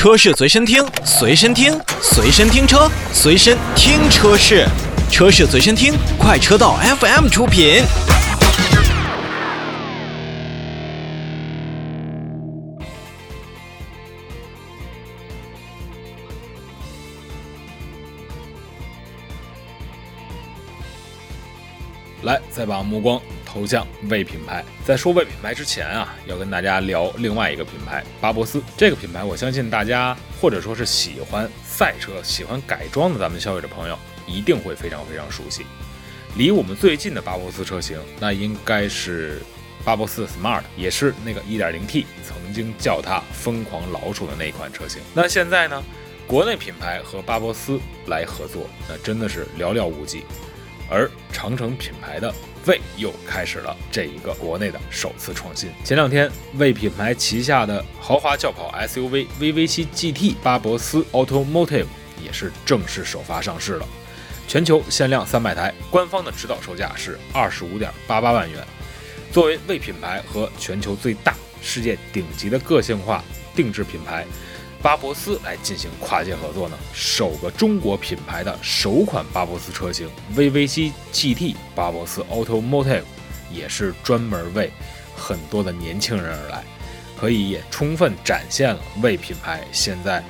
[0.00, 4.66] 车市随身听，随身听，随身听车，随身听车市，
[5.10, 7.82] 车市随身听，快车道 FM 出品。
[22.22, 23.20] 来，再把目光
[23.52, 24.64] 头像为品牌。
[24.84, 28.62] 在说为品牌之前啊，要跟大家聊另外一个品牌巴博斯。
[28.76, 35.66] 这个品牌，我相信大家或者说是喜欢赛车、喜欢改装的咱们消费者朋友，一定会非常非常熟悉。
[36.36, 39.42] 离我们最近的巴博斯车型，那应该是
[39.84, 45.02] 巴博斯 Smart，也是那个 1.0T，曾经叫它疯狂老鼠的那一款车型。
[45.12, 45.82] 那现在呢，
[46.28, 50.22] 国内品牌和巴博斯来合作，那真的是寥寥无几。
[50.90, 52.34] 而长城品牌的
[52.66, 55.70] 魏又开始了这一个国内的首次创新。
[55.84, 61.86] 前两天，魏品牌旗下的豪华轿跑 SUV VV7 GT 巴博斯 Automotive
[62.22, 63.86] 也是正式首发上市了，
[64.46, 68.62] 全球限量三百台，官方的指导售价是二十五点八八万元。
[69.32, 73.24] 作为魏品牌和全球最大、世界顶级的个性化
[73.54, 74.26] 定制品牌。
[74.82, 83.02] 巴博斯来进行跨界合作呢，首个中国品牌的首款巴博斯车型 VV7 GT 巴博斯 Automotive
[83.52, 84.70] 也是专门为
[85.14, 86.64] 很多的年轻人而来，
[87.18, 90.24] 可以也充分展现了为品牌现在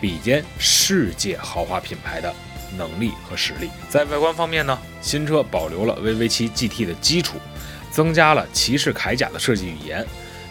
[0.00, 2.32] 比肩世界豪华品牌的
[2.78, 3.68] 能力和实力。
[3.90, 7.38] 在外观方面呢，新车保留了 VV7 GT 的基础，
[7.90, 10.06] 增加了骑士铠甲的设计语言。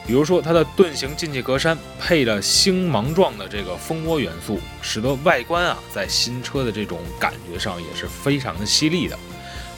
[0.08, 9.18] 比如说，它的盾形进气格栅配了星芒状的这个蜂窝元素，使得外观啊，在新车的这种感觉上也是非常的犀利的。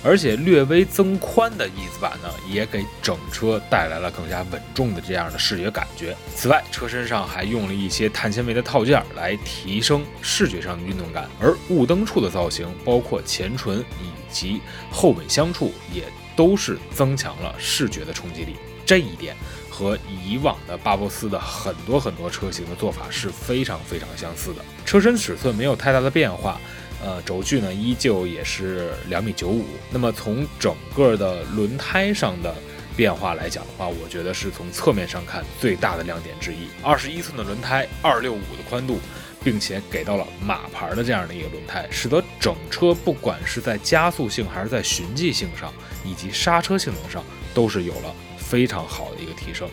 [0.03, 6.15] 而且略微增宽的翼子板呢，也给整车带来了更加稳重的这样的视觉感觉。
[6.35, 11.27] 此外，车身上还用了一些碳纤维的套件来提升视觉上的运动感。
[11.41, 14.61] 而雾灯处的造型，包括前唇以及
[14.91, 16.03] 后尾箱处，也
[16.35, 18.55] 都是增强了视觉的冲击力。
[18.87, 19.35] 这一点。
[19.69, 26.59] 和以往的巴博斯的很多很多车型的做法是非常非常相似的，车身尺寸没有太大的变化，
[26.99, 29.63] 呃，轴距呢依旧也是两米九五。
[29.91, 32.55] 那么从整个的轮胎上的
[32.95, 36.67] 变化来讲的话，我觉得是从侧面上看最大的亮点之一。
[36.81, 38.99] 二十一寸的轮胎，二六五的宽度，
[39.43, 45.71] 并且给到了马牌的这样的一个轮胎，使得整车不管是在加速性还是在循迹性上，
[46.03, 47.23] 以及刹车性能上，
[47.53, 48.11] 都是有了。
[48.47, 49.67] 非常好的一个提升。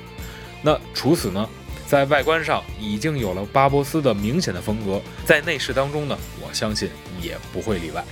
[0.62, 1.48] 那除此呢，
[1.86, 6.88] 在外观上已经有了巴博斯的明显的风格，在内饰当中呢，我相信
[7.20, 8.02] 也不会例外。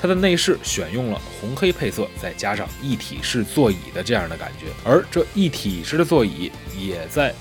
[0.00, 7.34] 它的内饰选用了红黑配色，再加上一体式座椅的这样的感觉，而这一体式的座椅也在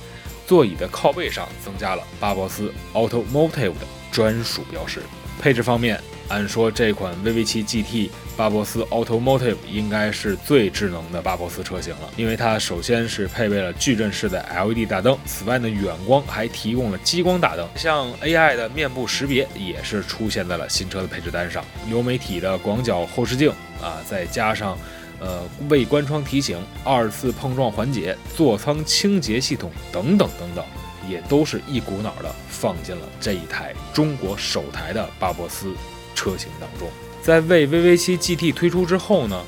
[0.48, 5.02] 座椅的靠背上增加了巴博斯 Automotive 的专属标识。
[5.42, 6.00] 配置方面。
[6.32, 24.78] 按说这款 VV7 GT 巴博斯 Automotive 应该是最智能的巴博斯车型了，因为它首先是配备了矩阵式的 LED 大灯，此外呢远光还提供了激光大灯，像 AI 的面部识别也是出现在了新车的配置单上，流媒体的广角后视镜啊，再加上
[25.20, 30.64] 呃未关窗提醒、二次碰撞缓解、座舱清洁系统等等等等，
[31.10, 35.76] 也都是一股脑的放进了这一台中国首台的巴博斯。
[36.22, 36.88] 车型当中，
[37.24, 39.44] 在为 VV7 GT 推出之后呢，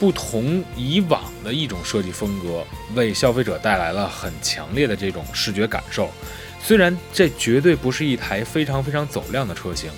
[0.00, 6.10] 不同以往的一种设计风格，为消费者带来了很强烈的这种视觉感受。
[6.60, 9.92] 虽然这绝对不是一台非常非常走量的车型，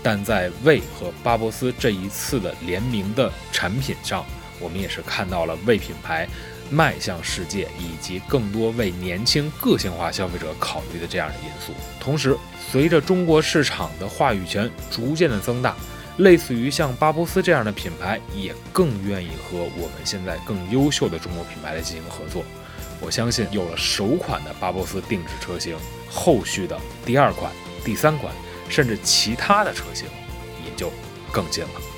[0.00, 4.24] 但在魏和巴博斯这一次的联名的产品上，
[4.60, 6.28] 我们也是看到了魏品牌
[6.70, 11.72] 迈向世界以及更多为年轻个性化消费者考虑的这样的因素。
[12.00, 12.36] 同时，
[12.70, 15.76] 随着中国市场的话语权逐渐的增大，
[16.18, 22.44] 类似于像巴博斯这样的品牌也更愿意和我们现在更优秀的中国品牌来进行合作。
[23.00, 25.76] 我相信有了首款的巴博斯定制车型，
[26.10, 27.52] 后续的第二款、
[27.84, 28.32] 第三款，
[28.68, 30.06] 甚至其他的车型
[30.64, 30.90] 也就
[31.30, 31.93] 更近了。